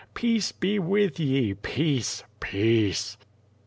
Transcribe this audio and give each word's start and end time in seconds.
Peace 0.15 0.51
be 0.51 0.79
with 0.79 1.19
ye! 1.19 1.53
Peace! 1.53 2.23
Peace! 2.39 3.17